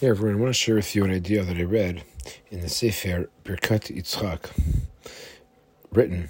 [0.00, 2.04] Hey everyone, I want to share with you an idea that I read
[2.52, 4.48] in the Sefer Birkat Yitzchak,
[5.90, 6.28] written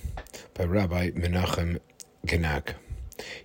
[0.54, 1.78] by Rabbi Menachem
[2.24, 2.76] Genack.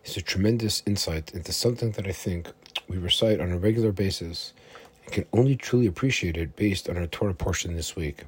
[0.02, 2.48] It's a tremendous insight into something that I think
[2.88, 4.54] we recite on a regular basis
[5.04, 8.24] and can only truly appreciate it based on our Torah portion this week.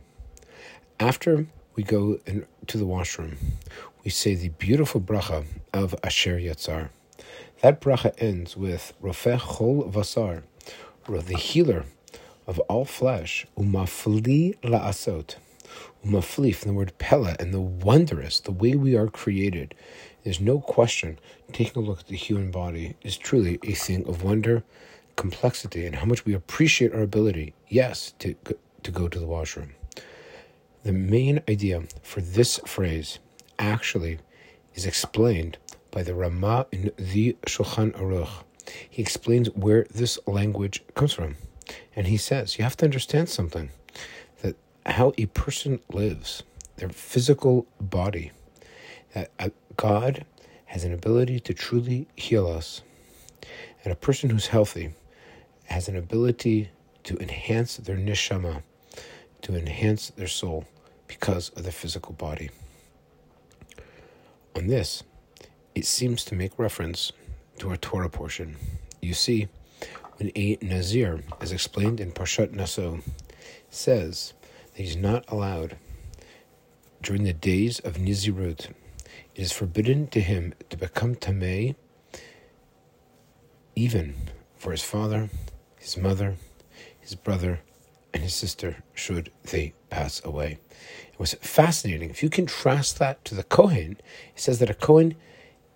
[0.99, 3.37] After we go in, to the washroom,
[4.03, 6.89] we say the beautiful bracha of Asher Yatzar.
[7.61, 10.43] That bracha ends with Rofeh Chol Vasar,
[11.07, 11.85] the healer
[12.47, 15.35] of all flesh, umafli la'asot,
[16.05, 19.75] umafli from the word pele, and the wondrous, the way we are created.
[20.23, 21.19] There's no question,
[21.51, 24.63] taking a look at the human body is truly a thing of wonder,
[25.15, 28.35] complexity, and how much we appreciate our ability, yes, to,
[28.83, 29.73] to go to the washroom.
[30.83, 33.19] The main idea for this phrase
[33.57, 34.19] actually
[34.73, 35.57] is explained
[35.89, 38.43] by the Rama in the Shulchan Aruch
[38.89, 41.35] he explains where this language comes from.
[41.95, 43.69] And he says, you have to understand something
[44.41, 46.43] that how a person lives,
[46.77, 48.31] their physical body,
[49.13, 50.25] that uh, God
[50.65, 52.81] has an ability to truly heal us.
[53.83, 54.93] And a person who's healthy
[55.65, 56.69] has an ability
[57.03, 58.63] to enhance their neshama,
[59.41, 60.65] to enhance their soul
[61.07, 62.49] because of their physical body.
[64.55, 65.03] On this,
[65.75, 67.11] it seems to make reference
[67.59, 68.57] to our Torah portion.
[69.01, 69.47] You see,
[70.17, 72.99] when a Nazir, as explained in Parshat Naso,
[73.69, 74.33] says
[74.73, 75.77] that he's not allowed
[77.01, 78.69] during the days of Nizirut,
[79.35, 81.75] it is forbidden to him to become Tameh
[83.75, 84.15] even
[84.55, 85.29] for his father,
[85.77, 86.35] his mother,
[86.99, 87.59] his brother,
[88.13, 90.57] and his sister should they pass away.
[91.11, 92.09] It was fascinating.
[92.09, 93.97] If you contrast that to the Kohen,
[94.33, 95.15] it says that a Kohen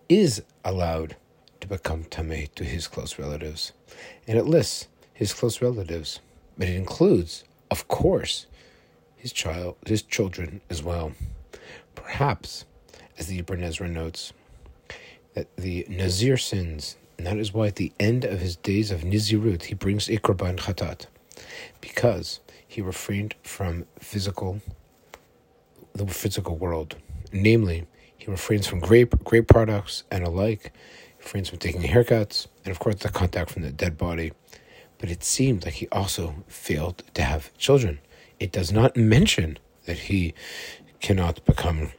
[0.07, 1.17] is allowed
[1.70, 3.72] become Tameh to his close relatives.
[4.28, 6.20] And it lists his close relatives,
[6.58, 8.48] but it includes, of course,
[9.16, 11.14] his child, his children as well.
[11.95, 12.66] Perhaps,
[13.18, 14.34] as the Ibn Ezra notes,
[15.34, 19.02] that the Nazir sins, and that is why at the end of his days of
[19.02, 21.06] Nizirut he brings Ikraban Khatat,
[21.81, 24.62] because he refrained from physical,
[25.94, 26.96] the physical world.
[27.31, 27.85] Namely,
[28.18, 30.74] he refrains from grape, grape products and alike
[31.19, 34.31] refrains from taking haircuts, and of course the contact from the dead body.
[34.97, 38.00] But it seemed like he also failed to have children.
[38.40, 40.34] It does not mention that he
[41.00, 41.91] cannot become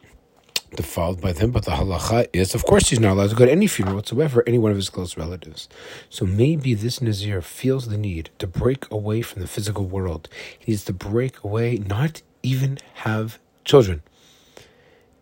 [0.77, 3.51] defiled by them, but the halacha is, of course, he's not allowed to go to
[3.51, 5.69] any funeral whatsoever, any one of his close relatives.
[6.09, 10.29] So maybe this Nazir feels the need to break away from the physical world.
[10.59, 14.03] He needs to break away, not even have children.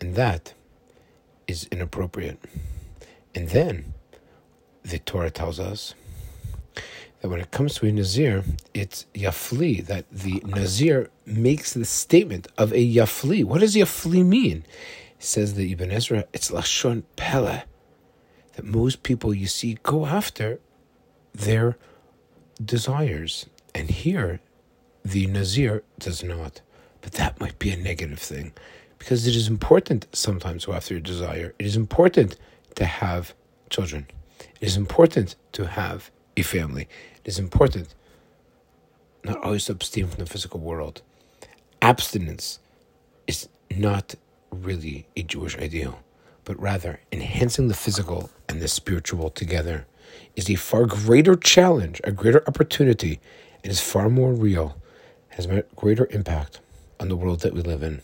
[0.00, 0.54] And that
[1.46, 2.38] is inappropriate.
[3.34, 3.94] And then
[4.82, 5.94] the Torah tells us
[7.20, 8.44] that when it comes to a Nazir,
[8.74, 13.44] it's Yafli, that the Nazir makes the statement of a Yafli.
[13.44, 14.64] What does Yafli mean?
[15.18, 17.62] It says that Ibn Ezra, it's Lashon Pele,
[18.54, 20.60] that most people you see go after
[21.34, 21.76] their
[22.64, 23.46] desires.
[23.74, 24.40] And here,
[25.04, 26.60] the Nazir does not.
[27.00, 28.52] But that might be a negative thing
[28.98, 31.54] because it is important sometimes to after your desire.
[31.58, 32.36] It is important
[32.78, 33.34] to have
[33.70, 34.06] children.
[34.60, 36.88] It is important to have a family.
[37.24, 37.94] It is important
[39.24, 41.02] not always to abstain from the physical world.
[41.82, 42.60] Abstinence
[43.26, 44.14] is not
[44.52, 45.98] really a Jewish ideal,
[46.44, 49.86] but rather enhancing the physical and the spiritual together
[50.36, 53.20] is a far greater challenge, a greater opportunity,
[53.64, 54.76] and is far more real,
[55.30, 56.60] has a greater impact
[57.00, 58.02] on the world that we live in.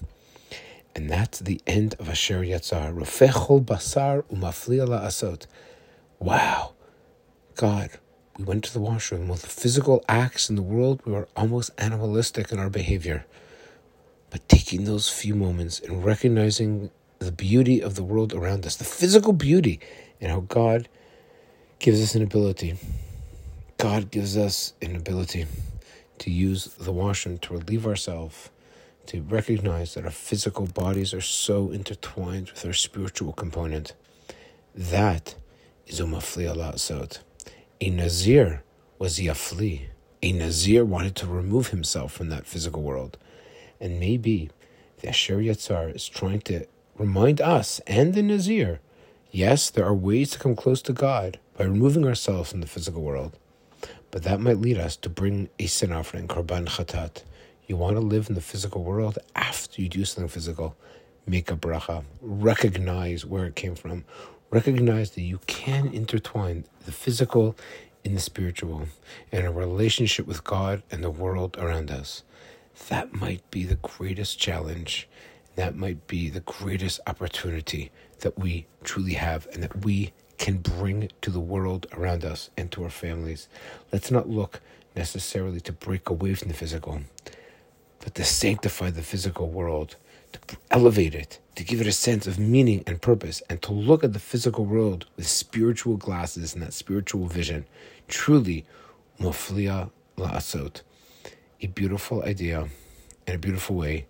[0.94, 2.94] And that's the end of Asher Yatzar.
[2.94, 5.46] Rofechol basar umafli la'asot.
[6.20, 6.74] Wow.
[7.56, 7.90] God,
[8.38, 9.28] we went to the washroom.
[9.28, 13.26] With physical acts in the world, we were almost animalistic in our behavior.
[14.30, 18.84] But taking those few moments and recognizing the beauty of the world around us, the
[18.84, 19.80] physical beauty,
[20.20, 20.88] and how God
[21.78, 22.76] gives us an ability.
[23.78, 25.46] God gives us an ability
[26.18, 28.50] to use the washroom to relieve ourselves
[29.06, 33.94] to recognize that our physical bodies are so intertwined with our spiritual component.
[34.74, 35.34] That
[35.86, 37.18] is umafli la'asot.
[37.80, 38.62] A Nazir
[38.98, 39.82] was yafli.
[40.22, 43.18] A Nazir wanted to remove himself from that physical world.
[43.80, 44.50] And maybe
[45.00, 46.66] the Asher Yatzar is trying to
[46.96, 48.80] remind us and the Nazir
[49.30, 53.02] yes, there are ways to come close to God by removing ourselves from the physical
[53.02, 53.36] world.
[54.12, 57.24] But that might lead us to bring a sin offering, korban chatat,
[57.66, 60.76] you want to live in the physical world after you do something physical.
[61.26, 62.04] Make a bracha.
[62.20, 64.04] Recognize where it came from.
[64.50, 67.56] Recognize that you can intertwine the physical
[68.04, 68.86] in the spiritual,
[69.32, 72.22] in a relationship with God and the world around us.
[72.88, 75.08] That might be the greatest challenge.
[75.56, 77.90] That might be the greatest opportunity
[78.20, 82.70] that we truly have and that we can bring to the world around us and
[82.72, 83.48] to our families.
[83.92, 84.60] Let's not look
[84.94, 87.00] necessarily to break away from the physical,
[88.04, 89.96] but to sanctify the physical world,
[90.32, 94.04] to elevate it, to give it a sense of meaning and purpose, and to look
[94.04, 97.64] at the physical world with spiritual glasses and that spiritual vision.
[98.06, 98.66] Truly,
[99.18, 100.82] muflia la'asot,
[101.62, 102.68] a beautiful idea
[103.26, 104.06] and a beautiful way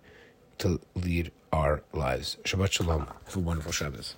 [0.57, 2.37] to lead our lives.
[2.43, 3.07] Shabbat Shalom.
[3.25, 4.15] Have a wonderful Shabbos.